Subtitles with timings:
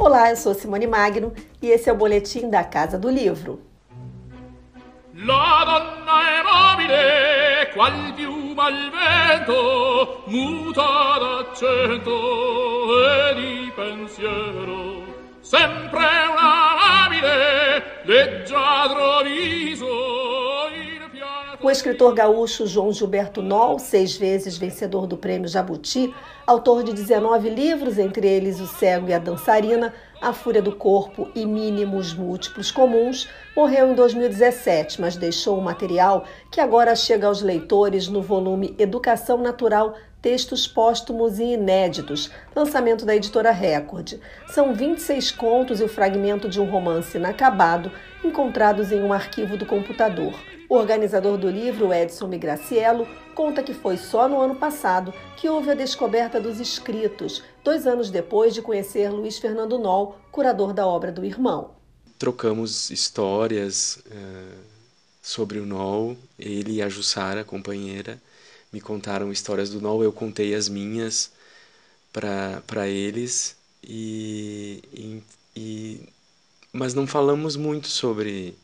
[0.00, 3.60] Olá, eu sou Simone Magno e esse é o boletim da Casa do Livro.
[5.12, 12.12] La donna è mobile, qual piuma al vento, muta d'accento
[13.02, 15.02] e di pensiero.
[15.40, 19.86] Sempre una amabile, leggiadro viso,
[21.60, 26.14] o escritor gaúcho João Gilberto Noll, seis vezes vencedor do prêmio Jabuti,
[26.46, 31.28] autor de 19 livros, entre eles O Cego e a Dançarina, A Fúria do Corpo
[31.34, 37.42] e Mínimos Múltiplos Comuns, morreu em 2017, mas deixou um material que agora chega aos
[37.42, 44.14] leitores no volume Educação Natural Textos póstumos e inéditos, lançamento da editora Record.
[44.48, 47.90] São 26 contos e o fragmento de um romance inacabado
[48.24, 50.34] encontrados em um arquivo do computador.
[50.68, 55.70] O organizador do livro, Edson Migraciello, conta que foi só no ano passado que houve
[55.70, 61.10] a descoberta dos escritos, dois anos depois de conhecer Luiz Fernando Noll, curador da obra
[61.10, 61.70] do irmão.
[62.18, 64.58] Trocamos histórias uh,
[65.22, 68.20] sobre o Noll, ele e a Jussara, companheira,
[68.70, 71.32] me contaram histórias do Noll, eu contei as minhas
[72.12, 73.56] para eles.
[73.82, 75.22] E, e,
[75.56, 76.08] e,
[76.70, 78.54] mas não falamos muito sobre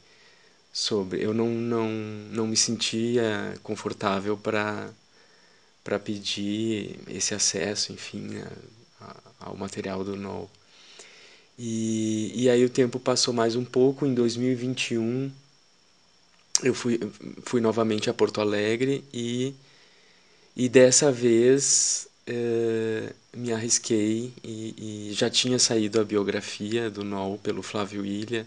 [0.75, 1.89] sobre eu não não
[2.33, 4.91] não me sentia confortável para
[5.85, 8.31] para pedir esse acesso enfim
[9.01, 9.17] a, a,
[9.51, 10.51] ao material do Noll
[11.59, 15.33] e, e aí o tempo passou mais um pouco em 2021
[16.63, 17.01] eu fui
[17.45, 19.55] fui novamente a Porto Alegre e
[20.57, 27.39] e dessa vez uh, me arrisquei e, e, já tinha saído a biografia do Noll
[27.39, 28.47] pelo Flávio Ilha.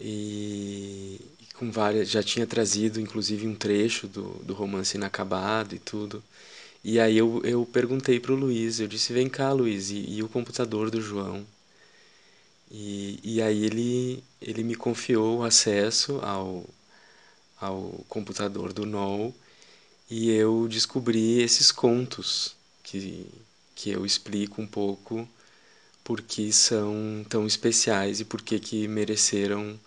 [0.00, 5.78] E, e, com várias, já tinha trazido inclusive um trecho do, do romance inacabado e
[5.78, 6.22] tudo.
[6.84, 10.22] E aí eu, eu perguntei para o Luiz, eu disse, vem cá Luiz, e, e
[10.22, 11.46] o computador do João?
[12.70, 16.64] E, e aí ele, ele me confiou o acesso ao,
[17.60, 19.34] ao computador do Noll
[20.10, 23.26] e eu descobri esses contos que,
[23.74, 25.28] que eu explico um pouco
[26.08, 29.78] por que são tão especiais e por que, que mereceram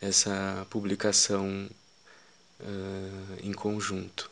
[0.00, 1.68] essa publicação
[2.60, 4.30] uh, em conjunto.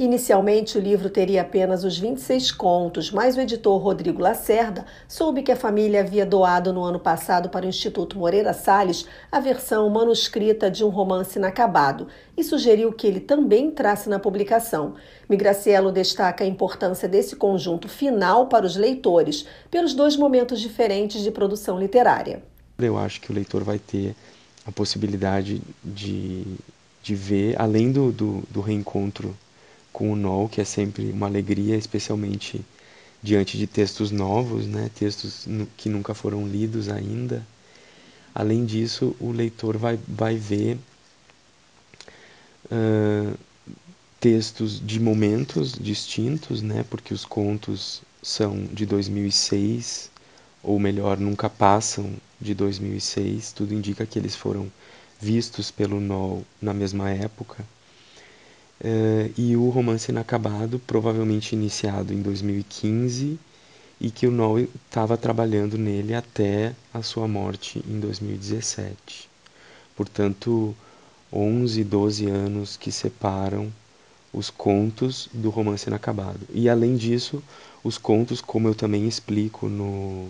[0.00, 5.52] Inicialmente, o livro teria apenas os 26 contos, mas o editor Rodrigo Lacerda soube que
[5.52, 10.70] a família havia doado no ano passado para o Instituto Moreira Salles a versão manuscrita
[10.70, 14.94] de um romance inacabado e sugeriu que ele também entrasse na publicação.
[15.28, 21.30] Migracielo destaca a importância desse conjunto final para os leitores, pelos dois momentos diferentes de
[21.30, 22.42] produção literária.
[22.78, 24.16] Eu acho que o leitor vai ter
[24.66, 26.46] a possibilidade de,
[27.02, 29.36] de ver, além do, do, do reencontro
[29.92, 32.64] com o NOL, que é sempre uma alegria, especialmente
[33.22, 34.90] diante de textos novos, né?
[34.94, 35.46] textos
[35.76, 37.46] que nunca foram lidos ainda.
[38.34, 40.78] Além disso, o leitor vai, vai ver
[42.66, 43.38] uh,
[44.18, 46.84] textos de momentos distintos, né?
[46.88, 50.10] porque os contos são de 2006,
[50.62, 53.52] ou melhor, nunca passam de 2006.
[53.52, 54.70] Tudo indica que eles foram
[55.20, 57.64] vistos pelo NOL na mesma época.
[58.82, 63.38] Uh, e o Romance Inacabado, provavelmente iniciado em 2015,
[64.00, 69.28] e que o Noll estava trabalhando nele até a sua morte em 2017.
[69.94, 70.74] Portanto,
[71.30, 73.70] 11, 12 anos que separam
[74.32, 76.40] os contos do Romance Inacabado.
[76.50, 77.42] E além disso,
[77.84, 80.28] os contos, como eu também explico no,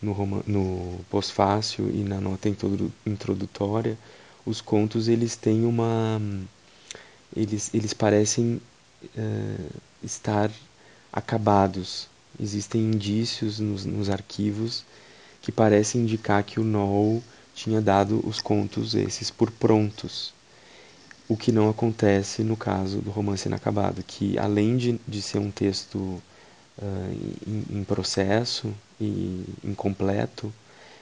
[0.00, 2.48] no, no pós-fácil e na nota
[3.04, 3.98] introdutória,
[4.46, 6.20] os contos eles têm uma
[7.36, 8.60] eles, eles parecem
[9.16, 9.70] uh,
[10.02, 10.50] estar
[11.12, 12.08] acabados.
[12.40, 14.84] Existem indícios nos, nos, arquivos
[15.40, 17.22] que parecem indicar que o Noll
[17.54, 20.32] tinha dado os contos esses por prontos.
[21.28, 25.50] O que não acontece no caso do romance inacabado, que além de, de ser um
[25.50, 26.22] texto uh,
[27.46, 30.52] em, em processo e incompleto,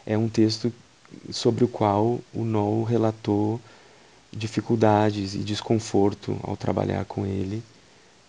[0.07, 0.73] é um texto
[1.31, 3.61] sobre o qual o Noll relatou
[4.33, 7.63] dificuldades e desconforto ao trabalhar com ele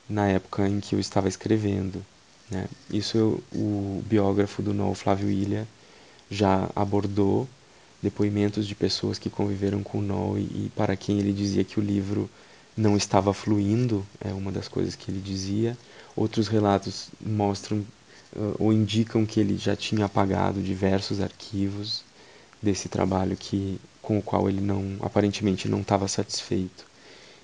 [0.09, 2.03] na época em que eu estava escrevendo.
[2.51, 2.67] Né?
[2.91, 5.67] Isso eu, o biógrafo do Noel Flávio Ilha
[6.29, 7.47] já abordou
[8.01, 11.79] depoimentos de pessoas que conviveram com o Noel e, e para quem ele dizia que
[11.79, 12.29] o livro
[12.75, 15.77] não estava fluindo, é uma das coisas que ele dizia.
[16.15, 17.85] Outros relatos mostram
[18.57, 22.03] ou indicam que ele já tinha apagado diversos arquivos
[22.61, 26.85] desse trabalho que com o qual ele não aparentemente não estava satisfeito.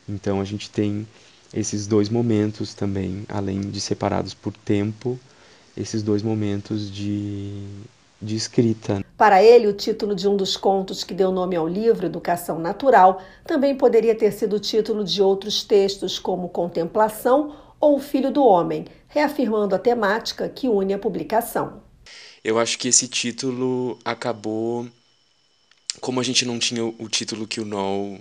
[0.08, 1.08] Então a gente tem
[1.54, 5.20] esses dois momentos também, além de separados por tempo,
[5.76, 7.64] esses dois momentos de,
[8.22, 9.04] de escrita.
[9.18, 13.22] Para ele, o título de um dos contos que deu nome ao livro, Educação Natural,
[13.46, 18.44] também poderia ter sido o título de outros textos, como Contemplação ou O Filho do
[18.44, 21.82] Homem, reafirmando a temática que une a publicação.
[22.44, 24.88] Eu acho que esse título acabou.
[26.02, 28.20] Como a gente não tinha o título que o Noel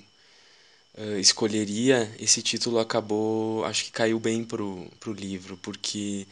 [0.98, 3.64] uh, escolheria, esse título acabou.
[3.64, 6.26] Acho que caiu bem pro, pro livro, porque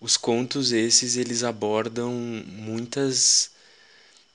[0.00, 3.50] os contos esses eles abordam muitas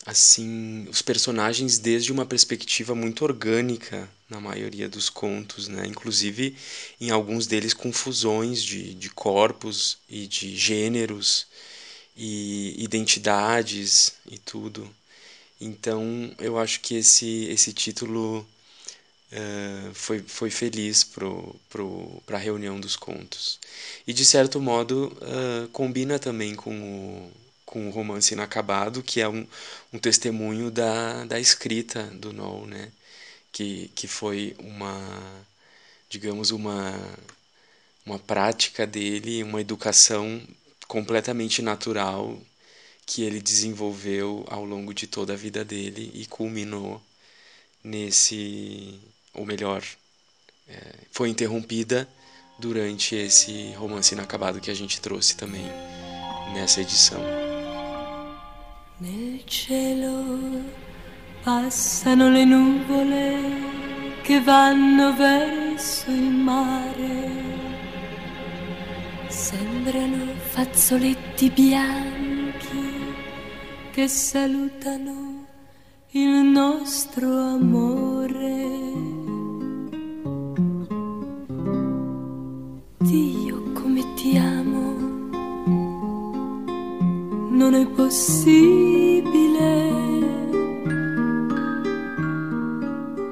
[0.05, 5.85] assim os personagens desde uma perspectiva muito orgânica na maioria dos contos, né?
[5.87, 6.55] Inclusive
[6.99, 11.47] em alguns deles com fusões de, de corpos e de gêneros
[12.15, 14.89] e identidades e tudo.
[15.63, 18.45] Então eu acho que esse esse título
[19.31, 21.25] uh, foi, foi feliz para
[21.69, 23.59] pro, pro, a reunião dos contos.
[24.07, 27.31] E de certo modo uh, combina também com o,
[27.65, 29.47] com o romance inacabado, que é um,
[29.93, 32.91] um testemunho da, da escrita do Noel, né?
[33.53, 35.45] que, que foi uma,
[36.09, 36.99] digamos, uma,
[38.05, 40.41] uma prática dele, uma educação
[40.87, 42.41] completamente natural
[43.05, 47.01] que ele desenvolveu ao longo de toda a vida dele e culminou
[47.83, 48.99] nesse
[49.33, 49.83] ou melhor,
[50.67, 52.07] é, foi interrompida
[52.59, 55.65] durante esse romance inacabado que a gente trouxe também
[56.53, 57.19] nessa edição.
[59.01, 60.63] Nel cielo
[61.43, 67.41] passano le nuvole che vanno verso il mare.
[69.27, 72.22] Sembrano fazzoletti bianchi
[73.93, 75.45] che salutano
[76.13, 78.13] il nostro amore.
[87.63, 89.31] non è possibile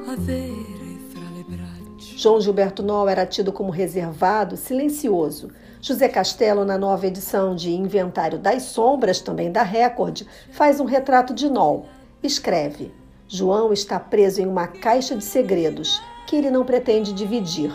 [0.06, 2.16] avere fra le braccia.
[2.16, 5.52] João Gilberto Noll era tido como reservado, silencioso.
[5.82, 11.34] José Castelo, na nova edição de Inventário das Sombras, também da Record, faz um retrato
[11.34, 11.88] de Noll.
[12.22, 12.94] Escreve:
[13.28, 17.74] João está preso em uma caixa de segredos que ele não pretende dividir.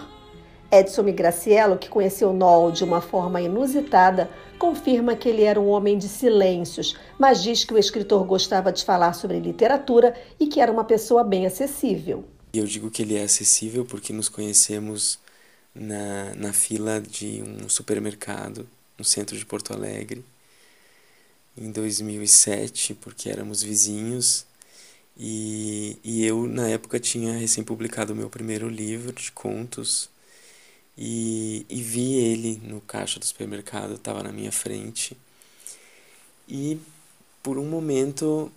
[0.71, 5.99] Edson Migraciello, que conheceu Noll de uma forma inusitada, confirma que ele era um homem
[5.99, 10.71] de silêncios, mas diz que o escritor gostava de falar sobre literatura e que era
[10.71, 12.25] uma pessoa bem acessível.
[12.55, 15.19] Eu digo que ele é acessível porque nos conhecemos
[15.79, 18.69] na, na fila de um supermercado
[18.99, 20.25] no centro de Porto Alegre
[21.57, 24.47] em 2007, porque éramos vizinhos.
[25.19, 30.11] E, e eu, na época, tinha recém-publicado o meu primeiro livro de contos
[30.97, 35.17] e, e vi ele no caixa do supermercado, estava na minha frente.
[36.49, 36.79] E
[37.43, 38.53] por um momento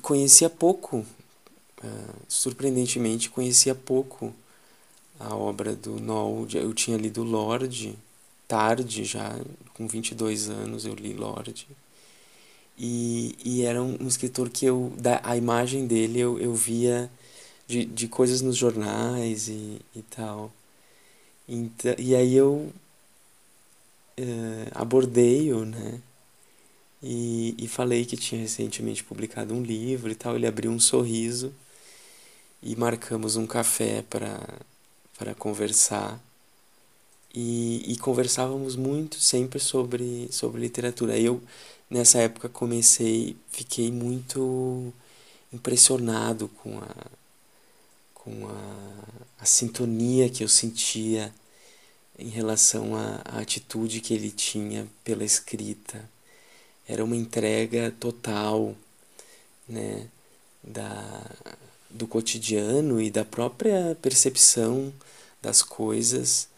[0.00, 4.34] conhecia pouco, uh, surpreendentemente conhecia pouco
[5.18, 6.46] a obra do Noel.
[6.54, 7.96] Eu tinha lido Lorde,
[8.48, 9.38] tarde já,
[9.74, 11.66] com 22 anos eu li Lorde.
[12.78, 17.10] E, e era um, escritor que eu, da, a imagem dele eu, eu via
[17.66, 20.52] de, de coisas nos jornais e, e tal.
[21.48, 22.72] Então, e aí eu
[24.20, 26.00] uh, abordei-o, né?
[27.02, 30.34] E, e falei que tinha recentemente publicado um livro e tal.
[30.36, 31.52] Ele abriu um sorriso
[32.62, 34.40] e marcamos um café para
[35.34, 36.20] conversar.
[37.34, 41.18] E, e conversávamos muito sempre sobre, sobre literatura.
[41.18, 41.42] Eu,
[41.90, 44.92] nessa época, comecei, fiquei muito
[45.52, 46.94] impressionado com a,
[48.14, 51.32] com a, a sintonia que eu sentia
[52.18, 56.08] em relação à, à atitude que ele tinha pela escrita.
[56.88, 58.74] Era uma entrega total
[59.68, 60.08] né,
[60.62, 61.22] da,
[61.90, 64.92] do cotidiano e da própria percepção
[65.46, 66.48] das coisas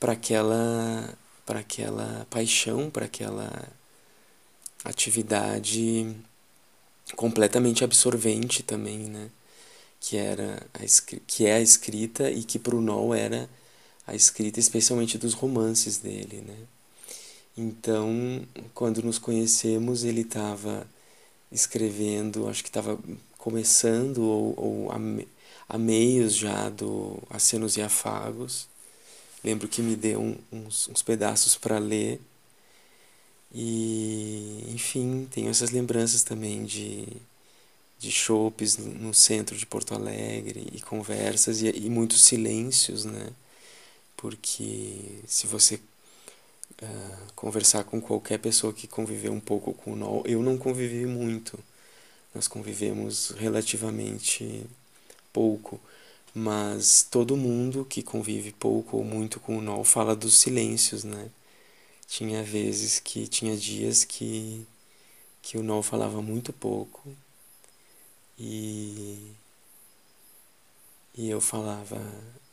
[0.00, 3.68] para aquela para aquela paixão, para aquela
[4.84, 6.14] atividade
[7.16, 9.30] completamente absorvente também, né?
[10.00, 10.80] que era a,
[11.26, 13.50] que é a escrita e que para o Noel era
[14.06, 16.56] a escrita especialmente dos romances dele, né?
[17.56, 18.42] Então,
[18.74, 20.86] quando nos conhecemos, ele estava
[21.52, 22.98] escrevendo, acho que estava
[23.38, 24.92] começando ou, ou
[25.68, 28.68] a, meios já do Acenos e Afagos.
[29.44, 32.20] Lembro que me deu uns, uns pedaços para ler.
[33.54, 37.06] E, enfim, tenho essas lembranças também de
[37.98, 43.30] de chopes no centro de Porto Alegre e conversas e, e muitos silêncios, né?
[44.16, 45.76] Porque se você
[46.82, 50.24] uh, conversar com qualquer pessoa que conviveu um pouco com o NOL.
[50.26, 51.58] Eu não convivi muito,
[52.34, 54.66] nós convivemos relativamente
[55.32, 55.80] pouco,
[56.34, 61.30] mas todo mundo que convive pouco ou muito com o NOL fala dos silêncios, né?
[62.06, 64.66] Tinha vezes que, tinha dias que,
[65.42, 67.00] que o NOL falava muito pouco
[68.38, 69.32] e,
[71.16, 72.00] e eu falava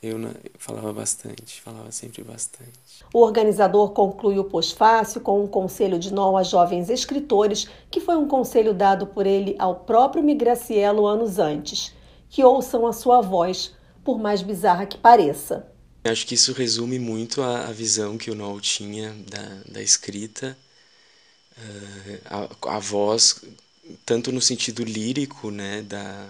[0.01, 0.17] eu
[0.57, 3.03] falava bastante, falava sempre bastante.
[3.13, 8.15] O organizador conclui o pós-fácil com um conselho de nó a jovens escritores, que foi
[8.15, 11.93] um conselho dado por ele ao próprio Migracielo anos antes,
[12.29, 15.67] que ouçam a sua voz, por mais bizarra que pareça.
[16.03, 20.57] Acho que isso resume muito a, a visão que o Noel tinha da, da escrita,
[21.57, 23.41] uh, a, a voz,
[24.05, 26.29] tanto no sentido lírico, né, da,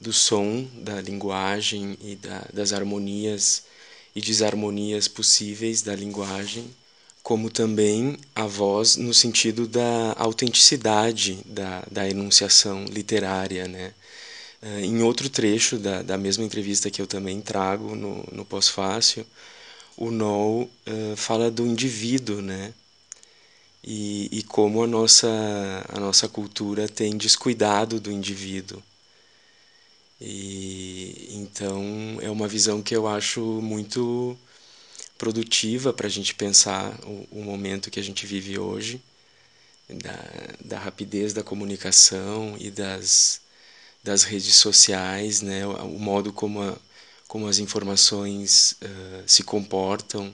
[0.00, 3.64] do som, da linguagem e da, das harmonias
[4.14, 6.74] e desarmonias possíveis da linguagem,
[7.22, 13.66] como também a voz no sentido da autenticidade da, da enunciação literária.
[13.66, 13.94] Né?
[14.64, 19.26] Uh, em outro trecho da, da mesma entrevista que eu também trago no, no pós-fácil,
[19.96, 22.72] o Noel uh, fala do indivíduo, né?
[23.82, 25.28] E, e como a nossa,
[25.90, 28.82] a nossa cultura tem descuidado do indivíduo.
[30.20, 34.36] E então é uma visão que eu acho muito
[35.18, 39.02] produtiva para a gente pensar o, o, momento que a gente vive hoje,
[39.88, 40.18] da,
[40.64, 43.40] da rapidez da comunicação e das,
[44.04, 45.66] das redes sociais, né?
[45.66, 46.76] o, modo como, a,
[47.26, 50.32] como as informações uh, se comportam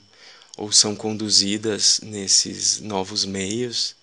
[0.59, 3.95] ou são conduzidas nesses novos meios.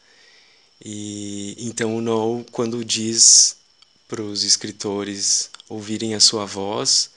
[0.84, 3.58] E então o No, quando diz
[4.08, 7.12] para os escritores ouvirem a sua voz,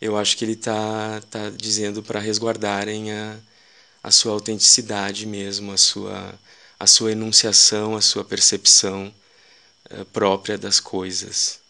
[0.00, 3.36] eu acho que ele está tá dizendo para resguardarem a,
[4.02, 6.38] a sua autenticidade mesmo, a sua,
[6.78, 9.12] a sua enunciação, a sua percepção
[9.90, 11.60] uh, própria das coisas.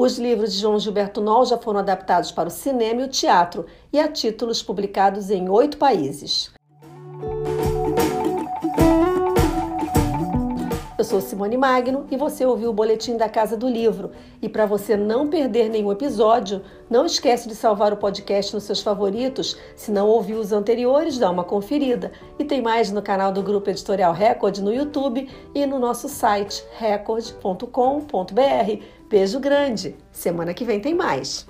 [0.00, 3.66] Os livros de João Gilberto Noll já foram adaptados para o cinema e o teatro
[3.92, 6.52] e há títulos publicados em oito países.
[10.96, 14.12] Eu sou Simone Magno e você ouviu o Boletim da Casa do Livro.
[14.40, 18.80] E para você não perder nenhum episódio, não esquece de salvar o podcast nos seus
[18.80, 19.56] favoritos.
[19.76, 22.12] Se não ouviu os anteriores, dá uma conferida.
[22.36, 26.64] E tem mais no canal do Grupo Editorial Record no YouTube e no nosso site
[26.78, 28.82] record.com.br.
[29.08, 29.96] Beijo grande!
[30.12, 31.46] Semana que vem tem mais.